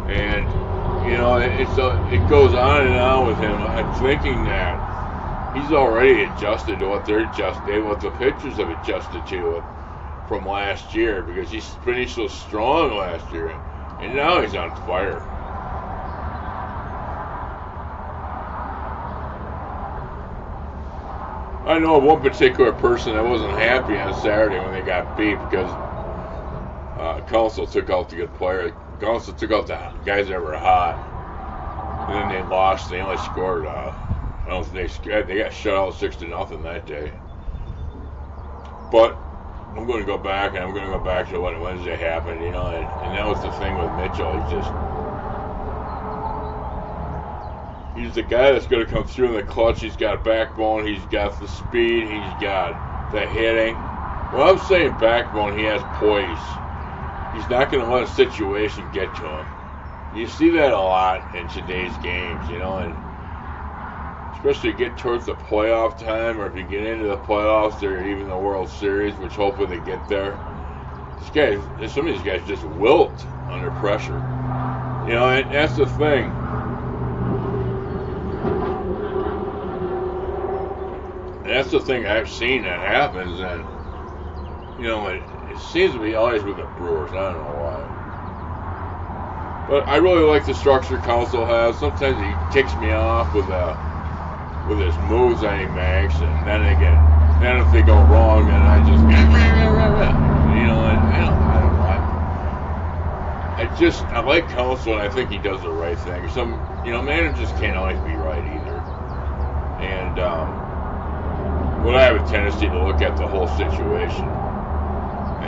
and 0.08 0.61
you 1.06 1.18
know 1.18 1.36
it's 1.38 1.78
a, 1.78 2.02
it 2.14 2.28
goes 2.28 2.54
on 2.54 2.86
and 2.86 2.96
on 2.96 3.26
with 3.26 3.38
him. 3.38 3.66
I'm 3.66 3.92
thinking 3.92 4.44
that 4.44 4.78
he's 5.54 5.72
already 5.72 6.24
adjusted 6.24 6.78
to 6.80 6.88
what 6.88 7.04
they're 7.04 7.20
adjusted, 7.20 7.84
what 7.84 8.00
the 8.00 8.10
pitchers 8.10 8.58
have 8.58 8.70
adjusted 8.70 9.26
to 9.26 9.64
from 10.28 10.46
last 10.46 10.94
year 10.94 11.22
because 11.22 11.50
he's 11.50 11.66
finished 11.66 12.16
so 12.16 12.28
strong 12.28 12.96
last 12.96 13.32
year, 13.32 13.54
and 14.00 14.14
now 14.16 14.40
he's 14.40 14.54
on 14.54 14.70
fire. 14.86 15.22
I 21.66 21.78
know 21.78 21.96
of 21.96 22.04
one 22.04 22.22
particular 22.22 22.72
person 22.72 23.14
that 23.14 23.24
wasn't 23.24 23.52
happy 23.52 23.98
on 23.98 24.14
Saturday 24.14 24.60
when 24.60 24.72
they 24.72 24.82
got 24.82 25.16
beat 25.16 25.36
because 25.48 25.70
uh, 26.98 27.20
Counsell 27.22 27.66
took 27.66 27.90
out 27.90 28.08
the 28.10 28.16
good 28.16 28.34
player. 28.34 28.72
Counsell 29.02 29.34
took 29.34 29.50
out 29.50 29.66
the 29.66 29.78
guys 30.06 30.28
that 30.28 30.40
were 30.40 30.56
hot, 30.56 30.94
and 31.92 32.14
then 32.14 32.28
they 32.30 32.48
lost. 32.48 32.88
They 32.88 33.00
only 33.00 33.18
scored. 33.18 33.66
Uh, 33.66 33.92
I 34.46 34.48
don't 34.48 34.64
think 34.64 35.02
they 35.04 35.22
they 35.22 35.38
got 35.38 35.52
shut 35.52 35.74
out 35.74 35.94
six 35.94 36.16
to 36.16 36.26
nothing 36.26 36.62
that 36.62 36.86
day. 36.86 37.12
But 38.92 39.18
I'm 39.76 39.86
going 39.86 40.00
to 40.00 40.06
go 40.06 40.18
back 40.18 40.54
and 40.54 40.60
I'm 40.62 40.72
going 40.72 40.84
to 40.84 40.98
go 40.98 41.04
back 41.04 41.28
to 41.30 41.40
what 41.40 41.60
Wednesday 41.60 41.96
happened, 41.96 42.42
you 42.42 42.52
know, 42.52 42.68
and, 42.68 42.84
and 43.04 43.16
that 43.16 43.26
was 43.26 43.42
the 43.42 43.50
thing 43.52 43.76
with 43.76 43.90
Mitchell. 43.98 44.40
He's 44.40 44.52
just 44.52 44.70
He's 47.96 48.14
the 48.14 48.22
guy 48.22 48.52
that's 48.52 48.66
going 48.66 48.84
to 48.84 48.90
come 48.90 49.04
through 49.04 49.28
in 49.28 49.34
the 49.34 49.42
clutch. 49.42 49.80
He's 49.80 49.96
got 49.96 50.24
backbone. 50.24 50.86
He's 50.86 51.04
got 51.06 51.38
the 51.38 51.48
speed. 51.48 52.08
He's 52.08 52.42
got 52.42 52.72
the 53.12 53.26
hitting. 53.26 53.74
Well, 54.32 54.50
I'm 54.50 54.58
saying 54.58 54.96
backbone, 54.98 55.58
he 55.58 55.64
has 55.64 55.82
poise. 55.98 56.61
He's 57.32 57.48
not 57.48 57.70
going 57.70 57.84
to 57.84 57.90
let 57.90 58.02
a 58.02 58.06
situation 58.06 58.90
get 58.92 59.14
to 59.16 59.26
him. 59.26 59.46
You 60.14 60.26
see 60.26 60.50
that 60.50 60.72
a 60.72 60.78
lot 60.78 61.34
in 61.34 61.48
today's 61.48 61.96
games, 61.98 62.48
you 62.48 62.58
know, 62.58 62.78
and 62.78 62.94
especially 64.34 64.72
get 64.72 64.98
towards 64.98 65.26
the 65.26 65.34
playoff 65.34 65.98
time, 65.98 66.40
or 66.40 66.46
if 66.46 66.56
you 66.56 66.64
get 66.64 66.84
into 66.84 67.08
the 67.08 67.16
playoffs 67.16 67.82
or 67.82 68.04
even 68.06 68.28
the 68.28 68.36
World 68.36 68.68
Series, 68.68 69.14
which 69.16 69.36
hopefully 69.36 69.78
they 69.78 69.84
get 69.86 70.06
there. 70.08 70.38
These 71.20 71.30
guys, 71.30 71.92
some 71.92 72.06
of 72.06 72.14
these 72.14 72.22
guys 72.22 72.46
just 72.46 72.64
wilt 72.64 73.24
under 73.48 73.70
pressure. 73.70 74.18
You 75.06 75.14
know, 75.14 75.30
and 75.30 75.50
that's 75.50 75.76
the 75.76 75.86
thing 75.86 76.30
that's 81.44 81.70
the 81.70 81.80
thing 81.80 82.06
I've 82.06 82.30
seen 82.30 82.62
that 82.62 82.80
happens, 82.80 83.40
and 83.40 83.64
you 84.80 84.88
know, 84.88 85.06
it 85.52 85.58
seems 85.60 85.92
to 85.92 86.00
be 86.00 86.14
always 86.14 86.42
with 86.42 86.56
the 86.56 86.64
Brewers. 86.78 87.12
I 87.12 87.32
don't 87.32 87.44
know 87.44 87.52
why. 87.60 88.02
But 89.68 89.88
I 89.88 89.96
really 89.96 90.22
like 90.22 90.44
the 90.44 90.54
structure 90.54 90.98
Counsell 90.98 91.46
has. 91.46 91.78
Sometimes 91.78 92.18
he 92.18 92.34
ticks 92.50 92.74
me 92.76 92.92
off 92.92 93.34
with 93.34 93.48
uh, 93.50 93.76
with 94.68 94.78
his 94.80 94.96
moves 94.98 95.42
that 95.42 95.60
he 95.60 95.66
makes, 95.66 96.16
and 96.20 96.46
then 96.46 96.62
get, 96.80 97.40
then 97.40 97.58
if 97.58 97.72
they 97.72 97.82
go 97.82 97.94
wrong, 98.04 98.46
then 98.46 98.62
I 98.62 98.78
just, 98.80 99.02
you 100.56 100.66
know, 100.66 100.86
and 100.86 100.98
I 100.98 101.20
don't, 101.26 101.42
I 101.42 101.60
don't 101.60 101.74
know. 101.76 101.82
I, 103.58 103.62
I 103.62 103.78
just, 103.78 104.04
I 104.06 104.20
like 104.20 104.48
Counsell, 104.48 104.94
and 104.94 105.02
I 105.02 105.08
think 105.08 105.30
he 105.30 105.38
does 105.38 105.62
the 105.62 105.70
right 105.70 105.98
thing. 105.98 106.28
Some, 106.30 106.82
you 106.84 106.92
know, 106.92 107.02
managers 107.02 107.50
can't 107.52 107.76
always 107.76 107.98
be 108.00 108.14
right 108.16 108.44
either. 108.44 108.78
And 109.80 110.18
um, 110.18 110.72
well, 111.84 111.96
I 111.96 112.02
have 112.02 112.16
a 112.16 112.30
tendency 112.30 112.68
to 112.68 112.84
look 112.84 113.02
at 113.02 113.16
the 113.16 113.26
whole 113.26 113.48
situation, 113.48 114.41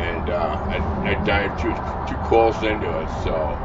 and 0.04 0.30
uh, 0.30 0.58
I, 0.70 0.82
I 1.06 1.14
dive 1.14 1.56
too 1.58 1.74
too 2.06 2.16
close 2.18 2.62
into 2.62 3.00
it. 3.00 3.10
So, 3.10 3.58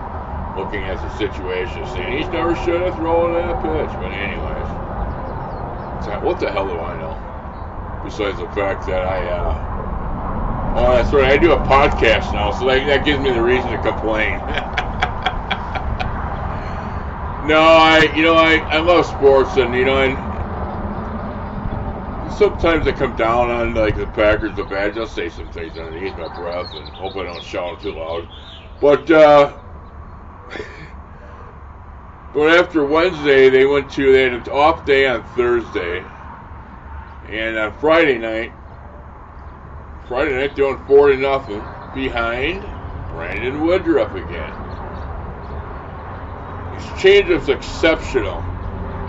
looking 0.56 0.86
at 0.86 1.02
the 1.02 1.10
situation, 1.10 1.86
saying 1.86 2.18
he's 2.18 2.32
never 2.32 2.56
should 2.56 2.82
have 2.82 2.96
thrown 2.96 3.34
that 3.34 3.62
pitch. 3.62 3.92
But 4.00 4.14
anyways, 4.14 4.68
what 6.22 6.40
the 6.40 6.52
hell 6.52 6.68
do 6.68 6.80
I 6.82 6.98
know? 6.98 7.20
Besides 8.04 8.40
the 8.40 8.48
fact 8.48 8.86
that 8.88 9.04
I, 9.04 9.28
uh, 9.28 9.62
oh, 10.76 10.94
that's 10.94 11.12
right, 11.14 11.32
I 11.32 11.38
do 11.38 11.54
a 11.54 11.60
podcast 11.60 12.34
now, 12.34 12.52
so 12.52 12.66
that, 12.68 12.86
that 12.86 13.04
gives 13.06 13.20
me 13.20 13.32
the 13.32 13.42
reason 13.42 13.72
to 13.72 13.78
complain. 13.80 14.40
no, 17.44 17.60
I, 17.60 18.10
you 18.16 18.24
know, 18.24 18.36
I, 18.36 18.66
I 18.72 18.80
love 18.80 19.06
sports, 19.06 19.58
and 19.58 19.74
you 19.74 19.86
know, 19.86 20.02
and 20.02 20.29
sometimes 22.40 22.88
I 22.88 22.94
come 22.94 23.18
down 23.18 23.50
on 23.50 23.74
like 23.74 23.98
the 23.98 24.08
Packers, 24.08 24.56
the 24.56 24.64
bad. 24.64 24.98
I'll 24.98 25.06
say 25.06 25.28
some 25.28 25.50
things 25.50 25.78
underneath 25.78 26.18
my 26.18 26.30
breath 26.30 26.74
and 26.74 26.88
hope 26.92 27.18
I 27.18 27.26
don't 27.26 27.44
shout 27.44 27.82
too 27.82 27.92
loud. 27.92 28.26
But 28.80 29.12
uh, 29.12 29.54
but 32.34 32.58
after 32.58 32.86
Wednesday, 32.86 33.50
they 33.50 33.66
went 33.66 33.92
to 33.92 34.14
they 34.14 34.24
had 34.24 34.34
an 34.34 34.48
off 34.50 34.86
day 34.86 35.06
on 35.06 35.22
Thursday, 35.36 36.02
and 37.28 37.58
on 37.58 37.74
Friday 37.74 38.18
night, 38.18 38.54
Friday 40.08 40.34
night 40.34 40.56
doing 40.56 40.82
four 40.88 41.10
to 41.10 41.18
nothing 41.18 41.62
behind 41.94 42.62
Brandon 43.12 43.66
Woodruff 43.66 44.16
again. 44.16 44.54
His 46.80 47.02
change 47.02 47.50
exceptional, 47.50 48.40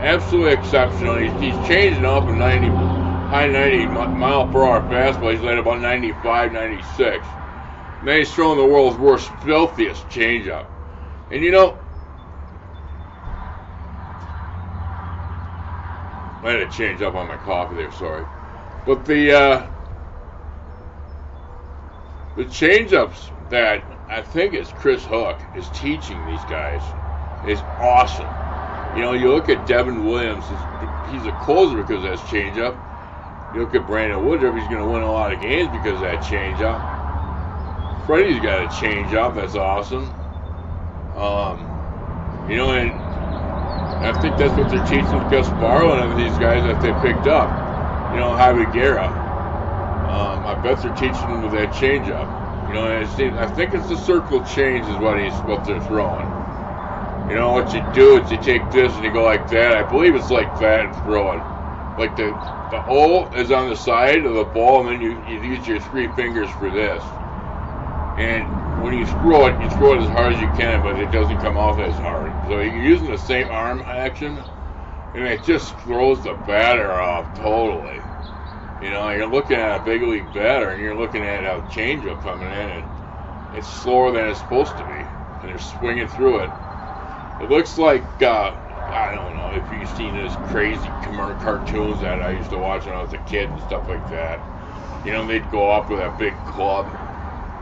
absolutely 0.01 0.55
exceptional. 0.55 1.17
He's, 1.19 1.33
he's 1.41 1.69
changing 1.69 2.05
up 2.05 2.29
in 2.29 2.37
90 2.37 3.00
high 3.31 3.47
90 3.47 3.87
mile 3.87 4.49
per 4.49 4.65
hour 4.65 4.81
fastball. 4.91 5.33
He's 5.33 5.45
at 5.45 5.57
about 5.57 5.81
95, 5.81 6.53
96. 6.53 7.25
Then 8.05 8.19
he's 8.19 8.35
throwing 8.35 8.59
the 8.59 8.65
world's 8.65 8.99
worst, 8.99 9.31
filthiest 9.45 10.05
changeup. 10.09 10.67
And 11.31 11.45
you 11.45 11.53
know, 11.53 11.79
I 16.43 16.51
had 16.51 16.71
to 16.71 16.77
change 16.77 17.03
up 17.03 17.15
on 17.15 17.29
my 17.29 17.37
coffee 17.37 17.77
there, 17.77 17.93
sorry. 17.93 18.25
But 18.85 19.05
the 19.05 19.31
uh, 19.31 19.67
the 22.37 22.45
changeups 22.47 23.51
that 23.51 23.85
I 24.09 24.23
think 24.23 24.55
is 24.55 24.73
Chris 24.73 25.05
Hook 25.05 25.39
is 25.57 25.69
teaching 25.69 26.19
these 26.27 26.45
guys 26.47 26.83
is 27.49 27.61
awesome. 27.79 28.27
You 28.97 29.03
know, 29.03 29.13
you 29.13 29.33
look 29.33 29.49
at 29.49 29.69
Devin 29.69 30.05
Williams, 30.05 30.45
he's 31.13 31.27
a 31.27 31.33
closer 31.45 31.77
because 31.77 32.03
of 32.05 32.11
his 32.11 32.21
changeup. 32.23 32.90
You 33.55 33.61
look 33.61 33.75
at 33.75 33.87
Brandon 33.87 34.25
Woodruff, 34.25 34.55
he's 34.55 34.69
going 34.69 34.85
to 34.85 34.89
win 34.89 35.03
a 35.03 35.11
lot 35.11 35.33
of 35.33 35.41
games 35.41 35.69
because 35.73 35.95
of 35.95 36.01
that 36.03 36.23
changeup. 36.23 38.07
Freddie's 38.07 38.41
got 38.41 38.63
a 38.63 38.69
changeup, 38.69 39.35
that's 39.35 39.57
awesome. 39.57 40.07
Um, 41.19 41.67
you 42.49 42.57
know, 42.57 42.71
and 42.73 42.91
I 44.07 44.13
think 44.23 44.39
that's 44.39 44.57
what 44.57 44.71
they're 44.71 44.87
teaching 44.87 45.19
Gus 45.31 45.47
Varland 45.59 46.13
and 46.13 46.21
these 46.21 46.39
guys 46.39 46.63
that 46.63 46.81
they 46.81 46.93
picked 47.07 47.27
up. 47.27 47.51
You 48.15 48.21
know, 48.21 48.31
Javi 48.39 48.73
Guerra. 48.73 49.07
Um, 49.07 50.47
I 50.47 50.55
bet 50.63 50.81
they're 50.83 50.95
teaching 50.95 51.27
them 51.29 51.43
with 51.43 51.53
that 51.53 51.71
changeup. 51.71 52.69
You 52.69 52.75
know, 52.75 52.87
and 52.87 53.09
seems, 53.11 53.37
I 53.37 53.47
think 53.47 53.75
it's 53.75 53.89
the 53.89 53.97
circle 53.97 54.45
change 54.45 54.87
is 54.87 54.97
what 54.99 55.19
he's 55.19 55.35
what 55.43 55.65
they're 55.65 55.81
throwing. 55.83 56.27
You 57.29 57.37
know, 57.37 57.53
what 57.53 57.75
you 57.75 57.83
do 57.95 58.23
is 58.23 58.31
you 58.31 58.39
take 58.39 58.71
this 58.71 58.93
and 58.95 59.05
you 59.05 59.13
go 59.13 59.25
like 59.25 59.49
that. 59.51 59.77
I 59.77 59.83
believe 59.91 60.15
it's 60.15 60.31
like 60.31 60.59
that 60.61 60.87
and 60.87 60.95
throw 61.05 61.33
it. 61.33 61.60
Like 61.97 62.17
the 62.17 62.39
the 62.71 62.81
hole 62.81 63.31
is 63.35 63.51
on 63.51 63.69
the 63.69 63.77
side 63.77 64.25
of 64.25 64.35
the 64.35 64.45
ball, 64.45 64.81
and 64.81 64.91
then 64.91 65.01
you, 65.03 65.11
you 65.27 65.41
use 65.41 65.67
your 65.67 65.81
three 65.81 66.09
fingers 66.09 66.51
for 66.51 66.71
this. 66.71 67.05
And 68.17 68.53
when 68.77 68.95
you 68.95 69.07
screw 69.07 69.47
it, 69.47 69.61
you 69.61 69.71
screw 69.71 69.95
it 69.95 70.03
as 70.05 70.11
hard 70.11 70.33
as 70.33 70.41
you 70.41 70.51
can, 70.51 70.83
but 70.83 70.99
it 70.99 71.11
doesn't 71.11 71.39
come 71.41 71.57
off 71.57 71.79
as 71.79 71.99
hard. 71.99 72.35
So 72.47 72.61
you're 72.61 72.83
using 72.83 73.11
the 73.11 73.19
same 73.19 73.49
arm 73.51 73.83
action, 73.87 74.45
and 75.15 75.25
it 75.25 75.43
just 75.43 75.79
throws 75.81 76.23
the 76.23 76.35
batter 76.35 76.93
off 76.93 77.35
totally. 77.35 78.01
You 78.81 78.91
know, 78.91 79.11
you're 79.11 79.27
looking 79.27 79.57
at 79.57 79.81
a 79.81 79.85
big 79.85 80.03
league 80.03 80.33
batter, 80.33 80.71
and 80.71 80.83
you're 80.83 80.97
looking 80.97 81.23
at 81.25 81.45
a 81.45 81.63
changeup 81.63 82.23
coming 82.23 82.51
in, 82.51 82.71
and 82.71 82.91
it's 83.53 83.69
slower 83.69 84.13
than 84.13 84.29
it's 84.29 84.41
supposed 84.41 84.77
to 84.79 84.85
be, 84.85 85.01
and 85.41 85.51
they're 85.51 85.59
swinging 85.59 86.09
through 86.09 86.41
it. 86.41 86.53
It 87.41 87.51
looks 87.51 87.79
like 87.79 88.23
uh, 88.23 88.53
I 88.93 89.13
don't 89.13 89.35
know 89.37 89.53
if 89.53 89.71
you've 89.71 89.91
seen 89.91 90.15
those 90.15 90.37
crazy 90.37 90.93
cartoons 91.39 92.01
that 92.01 92.23
I 92.23 92.31
used 92.33 92.51
to 92.51 92.59
watch 92.59 92.87
when 92.87 92.97
I 92.97 93.03
was 93.03 93.15
a 93.15 93.19
kid 93.19 93.51
and 93.53 93.61
stuff 93.63 93.89
like 93.89 94.07
that. 94.09 94.47
You 95.03 95.13
know, 95.13 95.27
they'd 95.27 95.49
go 95.51 95.71
up 95.71 95.91
with 95.91 96.01
a 96.01 96.11
big 96.11 96.45
club 96.45 96.97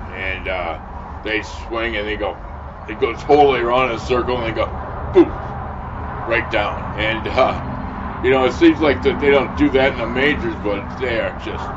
and 0.07 0.49
uh, 0.49 0.81
they 1.23 1.43
swing 1.43 1.97
and 1.97 2.07
they 2.07 2.17
go, 2.19 2.43
they 2.87 2.97
go 2.97 3.15
totally 3.15 3.61
around 3.61 3.91
in 3.91 3.97
a 3.97 4.01
circle 4.01 4.39
and 4.39 4.47
they 4.47 4.53
go, 4.53 4.73
boom, 5.13 5.41
right 6.27 6.51
down. 6.51 6.89
And 6.95 7.29
uh, 7.29 7.63
you 8.23 8.31
know, 8.31 8.45
it 8.47 8.53
seems 8.55 8.81
like 8.81 9.03
that 9.03 9.21
they 9.21 9.31
don't 9.31 9.57
do 9.57 9.71
that 9.71 9.93
in 9.93 9.99
the 9.99 10.07
majors, 10.09 10.57
but 10.57 10.91
they 10.99 11.21
are 11.21 11.35
just. 11.35 11.73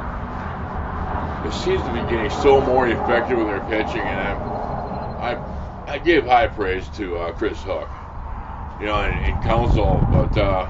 It 1.42 1.54
seems 1.54 1.84
to 1.86 1.92
be 1.92 2.04
getting 2.06 2.30
so 2.32 2.62
more 2.62 2.88
effective 2.88 3.38
with 3.38 3.48
their 3.48 3.62
pitching, 3.62 4.08
and 4.10 4.20
I, 4.22 4.40
I, 5.20 5.42
I 5.88 6.00
give 6.00 6.26
high 6.26 6.48
praise 6.48 6.90
to 6.92 7.18
uh, 7.18 7.34
Chris 7.34 7.64
Hook 7.64 8.01
you 8.82 8.88
know, 8.88 9.04
in, 9.06 9.18
in 9.20 9.42
Counsell, 9.44 10.08
but 10.12 10.36
uh, 10.38 10.68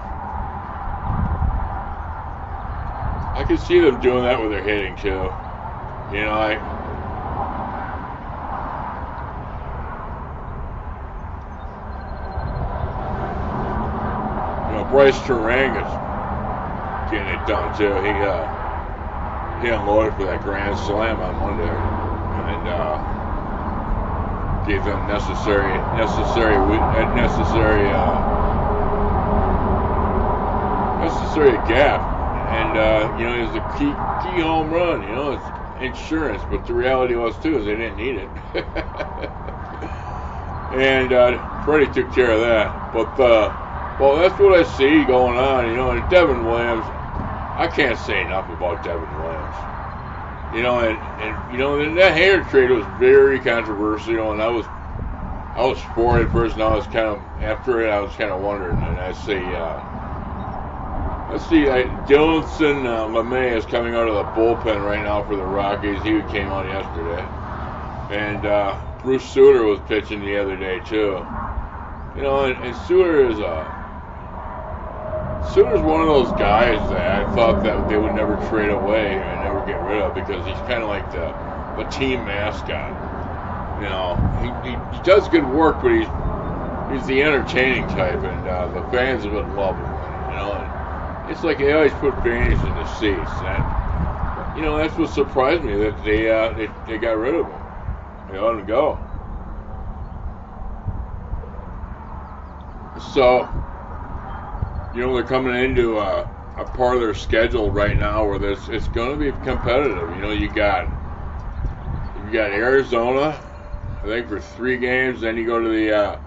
I 3.21 3.45
can 3.47 3.57
see 3.57 3.79
them 3.79 4.01
doing 4.01 4.23
that 4.25 4.41
with 4.41 4.51
their 4.51 4.63
hitting 4.63 4.97
too. 4.97 5.31
You 6.11 6.25
know, 6.25 6.31
I. 6.33 6.53
You 14.69 14.77
know, 14.77 14.85
Brice 14.91 15.17
Turang 15.19 15.79
is 15.79 15.91
getting 17.11 17.29
it 17.29 17.47
done 17.47 17.77
too. 17.77 17.95
He 18.03 18.11
uh, 18.11 18.67
he 19.61 19.69
unloaded 19.69 20.15
for 20.15 20.25
that 20.25 20.43
grand 20.43 20.77
slam 20.79 21.21
on 21.21 21.39
Monday, 21.39 21.69
and 21.69 22.67
uh, 22.67 23.20
gave 24.63 24.83
them 24.85 25.05
necessary 25.05 25.85
necessary 25.91 26.59
necessary 27.11 27.91
uh, 27.91 28.23
necessary 30.97 31.59
gap, 31.59 32.11
and 32.33 32.77
uh, 32.77 33.11
you 33.13 33.25
know 33.27 33.35
it 33.35 33.43
was 33.43 33.55
a 33.55 33.61
key 33.61 34.03
key 34.19 34.39
home 34.39 34.71
run. 34.71 35.03
You 35.03 35.13
know 35.15 35.31
it's 35.31 35.51
insurance, 35.75 36.45
but 36.45 36.65
the 36.65 36.73
reality 36.73 37.15
was 37.15 37.39
too 37.39 37.57
is 37.57 37.65
they 37.65 37.75
didn't 37.75 37.97
need 37.97 38.17
it, 38.17 39.35
and 40.69 41.13
uh, 41.13 41.39
Freddie 41.61 41.91
took 41.91 42.11
care 42.11 42.31
of 42.31 42.41
that. 42.41 42.91
But 42.91 43.19
uh, 43.19 43.53
well, 43.97 44.17
that's 44.17 44.39
what 44.39 44.59
I 44.59 44.63
see 44.63 45.05
going 45.05 45.37
on. 45.37 45.67
You 45.67 45.75
know, 45.75 45.91
and 45.91 46.07
Devin 46.09 46.45
Williams, 46.45 46.91
I 47.55 47.67
can't 47.67 47.99
say 47.99 48.23
enough 48.23 48.49
about 48.49 48.83
Devin 48.83 49.15
Williams. 49.15 49.40
You 50.53 50.63
know, 50.63 50.79
and, 50.79 50.99
and 51.21 51.51
you 51.53 51.57
know, 51.57 51.79
and 51.79 51.97
that 51.97 52.15
Hader 52.17 52.47
trade 52.49 52.69
was 52.69 52.85
very 52.99 53.39
controversial, 53.39 54.33
and 54.33 54.41
I 54.41 54.49
was 54.49 54.65
I 55.55 55.65
was 55.65 55.79
for 55.95 56.19
it 56.19 56.29
first, 56.31 56.55
and 56.55 56.63
I 56.63 56.75
was 56.75 56.85
kind 56.85 57.07
of 57.07 57.21
after 57.41 57.85
it. 57.85 57.89
I 57.89 57.99
was 57.99 58.11
kind 58.15 58.31
of 58.31 58.41
wondering, 58.41 58.77
and 58.83 58.99
I 58.99 59.13
see, 59.13 59.35
uh, 59.55 61.31
let's 61.31 61.45
see, 61.47 61.69
I, 61.69 61.83
Dinelson 62.07 62.85
uh, 62.85 63.07
Lamet 63.07 63.57
is 63.57 63.65
coming 63.65 63.95
out 63.95 64.07
of 64.07 64.15
the 64.15 64.23
bullpen 64.31 64.85
right 64.85 65.03
now 65.03 65.23
for 65.23 65.35
the 65.35 65.43
Rockies. 65.43 66.03
He 66.03 66.21
came 66.33 66.47
out 66.47 66.65
yesterday, 66.67 67.25
and 68.13 68.45
uh, 68.45 68.77
Bruce 69.01 69.23
Sutter 69.23 69.63
was 69.63 69.79
pitching 69.87 70.19
the 70.19 70.37
other 70.37 70.57
day 70.57 70.79
too. 70.79 71.25
You 72.17 72.23
know, 72.23 72.45
and, 72.45 72.61
and 72.61 72.75
Sutter 72.75 73.29
is 73.29 73.39
a 73.39 73.80
Sutter's 75.41 75.81
one 75.81 76.01
of 76.01 76.07
those 76.07 76.33
guys 76.33 76.89
that 76.89 77.21
I 77.21 77.25
thought 77.25 77.63
that 77.63 77.87
they 77.87 77.97
would 77.97 78.13
never 78.13 78.37
trade 78.37 78.71
away 78.71 79.23
and 79.23 79.41
never 79.41 79.61
get 79.61 79.81
rid 79.81 80.01
of 80.01 80.13
because 80.15 80.45
he's 80.45 80.61
kind 80.61 80.83
of 80.83 80.89
like 80.89 81.11
the 81.11 81.35
the 81.75 81.85
team 81.85 82.25
mascot. 82.25 82.97
You 83.75 83.83
know, 83.83 84.25
he, 84.33 84.55
he, 84.61 84.83
he 84.91 85.01
does 85.01 85.29
good 85.29 85.45
work, 85.45 85.81
but 85.81 85.91
he's 85.93 86.09
he's 86.87 87.05
the 87.07 87.23
entertaining 87.23 87.87
type, 87.87 88.23
and 88.23 88.47
uh, 88.47 88.69
the 88.69 88.83
fans 88.83 89.27
would 89.27 89.47
love 89.47 89.77
him. 89.77 89.91
You 90.29 90.35
know, 90.35 90.53
and 90.55 90.71
it's 91.25 91.43
like 91.43 91.59
they 91.59 91.73
always 91.73 91.93
put 91.93 92.21
fans 92.23 92.63
in 92.65 92.75
the 92.75 92.85
seats, 92.85 93.41
and 93.41 93.67
you 94.53 94.61
know 94.63 94.77
that's 94.77 94.97
what 94.97 95.09
surprised 95.11 95.63
me 95.63 95.75
that 95.77 96.03
they 96.03 96.29
uh, 96.31 96.53
they, 96.53 96.69
they 96.85 96.99
got 96.99 97.17
rid 97.17 97.35
of 97.35 97.47
him. 97.47 97.61
They 98.29 98.39
let 98.39 98.55
him 98.59 98.65
go. 98.65 99.01
So 102.99 103.49
you 104.93 105.01
know, 105.01 105.13
they're 105.15 105.23
coming 105.23 105.55
into 105.55 105.99
a, 105.99 106.29
a 106.57 106.65
part 106.65 106.95
of 106.95 107.01
their 107.01 107.13
schedule 107.15 107.71
right 107.71 107.97
now 107.97 108.25
where 108.25 108.39
there's, 108.39 108.69
it's 108.69 108.87
going 108.89 109.19
to 109.19 109.31
be 109.31 109.37
competitive. 109.39 110.13
You 110.15 110.21
know, 110.21 110.31
you 110.31 110.49
got 110.49 110.91
you 112.15 112.31
got 112.31 112.51
Arizona, 112.51 113.45
I 114.03 114.07
think 114.07 114.27
for 114.29 114.39
three 114.41 114.77
games. 114.77 115.21
Then 115.21 115.37
you 115.37 115.45
go 115.45 115.61
to 115.61 115.69
the 115.69 115.93
uh, 115.93 116.19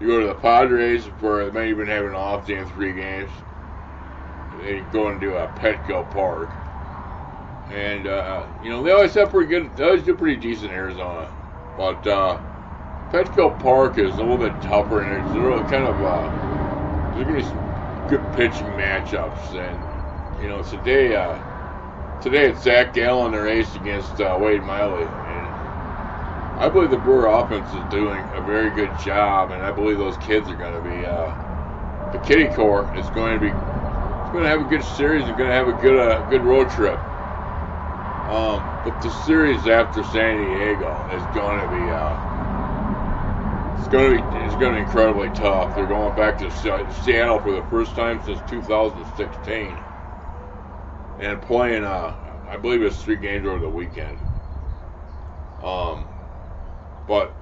you 0.00 0.08
go 0.08 0.20
to 0.20 0.26
the 0.28 0.34
Padres 0.34 1.06
for 1.18 1.44
they 1.44 1.50
may 1.52 1.70
even 1.70 1.88
have 1.88 2.04
an 2.06 2.14
off 2.14 2.46
day 2.46 2.58
in 2.58 2.66
three 2.66 2.94
games. 2.94 3.32
They 4.50 4.82
go 4.82 5.10
into 5.10 5.36
a 5.36 5.48
Petco 5.48 6.10
Park. 6.10 6.56
and 7.68 8.06
uh, 8.06 8.48
you 8.60 8.70
know 8.70 8.82
they 8.82 8.92
always 8.92 9.14
have 9.14 9.30
pretty 9.30 9.48
good. 9.48 9.76
They 9.76 9.84
always 9.84 10.04
do 10.04 10.16
pretty 10.16 10.36
decent 10.40 10.72
Arizona, 10.72 11.32
but 11.76 12.06
uh, 12.06 12.40
Petco 13.10 13.58
Park 13.58 13.98
is 13.98 14.18
a 14.18 14.22
little 14.22 14.38
bit 14.38 14.60
tougher, 14.60 15.02
and 15.02 15.12
it's 15.12 15.34
really 15.34 15.64
kind 15.64 15.86
of 15.86 16.02
uh, 16.02 16.32
there's 17.12 17.26
gonna 17.26 17.38
be 17.38 17.44
some 17.44 17.65
good 18.08 18.32
pitching 18.34 18.66
matchups, 18.68 19.54
and 19.54 20.42
you 20.42 20.48
know 20.48 20.62
today 20.62 21.14
uh, 21.14 21.38
today 22.22 22.46
it's 22.46 22.62
Zach 22.62 22.94
Gallen 22.94 23.32
their 23.32 23.48
ace 23.48 23.74
against 23.74 24.20
uh, 24.20 24.36
Wade 24.40 24.62
Miley, 24.62 25.02
and 25.02 26.60
I 26.60 26.68
believe 26.68 26.90
the 26.90 26.98
Brewer 26.98 27.26
offense 27.26 27.68
is 27.74 27.84
doing 27.90 28.22
a 28.34 28.40
very 28.42 28.70
good 28.70 28.90
job, 29.04 29.50
and 29.50 29.62
I 29.62 29.72
believe 29.72 29.98
those 29.98 30.16
kids 30.18 30.48
are 30.48 30.56
going 30.56 30.74
to 30.74 30.88
be 30.88 31.04
uh, 31.04 31.32
the 32.12 32.18
Kitty 32.18 32.48
Core 32.54 32.88
is 32.96 33.08
going 33.10 33.34
to 33.34 33.40
be 33.40 33.48
it's 33.48 34.32
going 34.32 34.44
to 34.44 34.50
have 34.50 34.60
a 34.60 34.64
good 34.64 34.84
series. 34.84 35.26
They're 35.26 35.36
going 35.36 35.50
to 35.50 35.56
have 35.56 35.68
a 35.68 35.72
good 35.72 35.98
uh, 35.98 36.22
good 36.30 36.42
road 36.42 36.70
trip. 36.70 36.98
Um, 38.30 38.62
but 38.84 39.00
the 39.02 39.10
series 39.10 39.66
after 39.66 40.02
San 40.04 40.38
Diego 40.38 41.08
is 41.12 41.22
going 41.34 41.60
to 41.60 41.68
be 41.68 41.90
uh, 41.90 42.35
it's 43.76 43.88
going 43.88 44.18
to 44.18 44.28
be 44.30 44.38
it's 44.38 44.56
to 44.56 44.72
be 44.72 44.80
incredibly 44.82 45.30
tough. 45.30 45.74
They're 45.74 45.86
going 45.86 46.14
back 46.14 46.38
to 46.38 46.50
Seattle 46.50 47.40
for 47.40 47.52
the 47.52 47.64
first 47.70 47.94
time 47.96 48.22
since 48.22 48.42
2016 48.42 49.84
and 51.18 51.42
playing 51.42 51.84
uh, 51.84 52.16
I 52.48 52.56
believe 52.58 52.82
it's 52.82 53.02
three 53.02 53.16
games 53.18 53.46
over 53.46 53.60
the 53.60 53.70
weekend. 53.70 54.20
Um, 55.62 56.10
but 57.06 57.36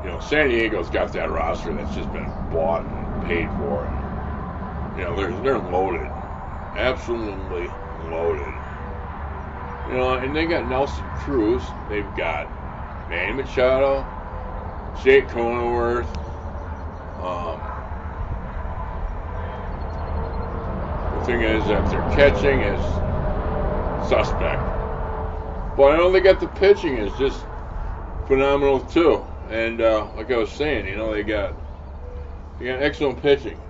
you 0.00 0.08
know, 0.08 0.20
San 0.20 0.48
Diego's 0.50 0.90
got 0.90 1.12
that 1.12 1.30
roster 1.30 1.74
that's 1.74 1.92
just 1.92 2.12
been 2.12 2.36
bought 2.50 2.86
and 2.86 3.20
paid 3.20 3.54
for. 3.54 3.86
And, 3.86 4.04
you 4.94 5.02
know, 5.04 5.16
they're 5.16 5.34
they're 5.40 5.58
loaded, 5.60 6.12
absolutely 6.74 7.76
loaded. 7.96 8.61
You 9.92 9.98
know, 9.98 10.14
and 10.14 10.34
they 10.34 10.46
got 10.46 10.66
Nelson 10.66 11.04
Cruz. 11.16 11.70
They've 11.90 12.16
got 12.16 12.48
Manny 13.10 13.34
Machado, 13.34 14.06
Jake 15.02 15.28
Cronenworth. 15.28 16.06
Um, 17.22 17.60
the 21.18 21.26
thing 21.26 21.42
is 21.42 21.66
that 21.66 21.84
their 21.90 22.00
catching 22.16 22.60
is 22.62 22.80
suspect. 24.08 24.62
But 25.76 25.92
I 25.92 25.96
know 25.98 26.10
they 26.10 26.20
got 26.20 26.40
the 26.40 26.46
pitching 26.46 26.96
is 26.96 27.12
just 27.18 27.44
phenomenal 28.26 28.80
too. 28.80 29.22
And 29.50 29.82
uh, 29.82 30.08
like 30.16 30.30
I 30.30 30.38
was 30.38 30.48
saying, 30.48 30.86
you 30.86 30.96
know 30.96 31.12
they 31.12 31.22
got 31.22 31.52
they 32.58 32.64
got 32.64 32.80
excellent 32.80 33.20
pitching. 33.20 33.60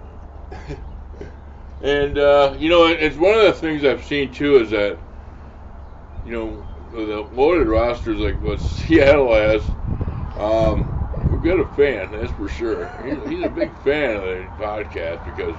and 1.82 2.16
uh, 2.16 2.54
you 2.60 2.68
know 2.68 2.86
it's 2.86 3.16
one 3.16 3.34
of 3.34 3.42
the 3.42 3.54
things 3.54 3.84
I've 3.84 4.04
seen 4.04 4.32
too 4.32 4.58
is 4.58 4.70
that 4.70 5.00
you 6.22 6.32
know 6.32 6.66
the 6.90 7.28
loaded 7.32 7.68
rosters 7.68 8.18
like 8.18 8.40
what 8.40 8.60
Seattle 8.60 9.34
has. 9.34 9.74
Um, 10.36 10.90
we've 11.26 11.42
got 11.42 11.60
a 11.60 11.66
fan, 11.66 12.10
that's 12.12 12.32
for 12.32 12.48
sure. 12.48 12.92
He's, 13.02 13.22
he's 13.28 13.44
a 13.44 13.50
big 13.50 13.76
fan 13.76 14.16
of 14.16 14.22
the 14.22 14.50
podcast 14.58 15.24
because 15.24 15.56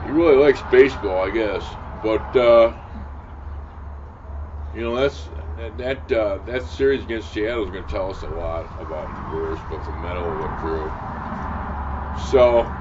he 0.00 0.10
really 0.10 0.36
likes 0.36 0.62
baseball, 0.62 1.24
I 1.24 1.30
guess. 1.30 1.76
But 2.02 2.34
uh, 2.36 2.74
you 4.72 4.82
know 4.82 4.96
that's 4.96 5.28
that 5.56 5.76
that, 5.78 6.12
uh, 6.12 6.38
that 6.46 6.64
series 6.64 7.02
against 7.04 7.30
Seattle 7.32 7.64
is 7.64 7.70
going 7.70 7.84
to 7.84 7.90
tell 7.90 8.10
us 8.10 8.22
a 8.22 8.28
lot 8.28 8.70
about 8.78 9.14
the 9.14 9.22
Brewers, 9.22 9.60
both 9.62 9.84
the 9.84 9.92
metal 9.92 10.32
and 10.32 10.42
the 10.42 10.48
crew. 10.48 10.94
So 12.12 12.74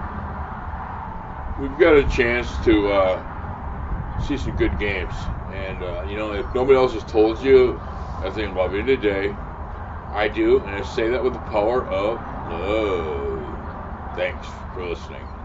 we've 1.57 1.77
got 1.77 1.95
a 1.95 2.05
chance 2.05 2.57
to 2.59 2.91
uh, 2.91 3.23
see 4.17 4.37
some 4.37 4.55
good 4.55 4.77
games, 4.77 5.29
and 5.49 5.83
uh, 5.83 6.03
you 6.03 6.17
know 6.17 6.33
if 6.33 6.53
nobody 6.53 6.77
else 6.77 6.93
has 6.93 7.05
told 7.05 7.41
you, 7.41 7.81
I 8.21 8.29
think 8.31 8.55
love 8.55 8.73
you 8.73 8.83
today. 8.83 9.39
I 10.11 10.29
do, 10.29 10.63
and 10.65 10.75
I 10.75 10.83
say 10.83 11.09
that 11.09 11.23
with 11.23 11.33
the 11.33 11.39
power 11.39 11.87
of 11.87 12.25
love. 12.43 13.77
Thanks 14.13 14.65
for 14.71 14.85
listening. 14.85 15.36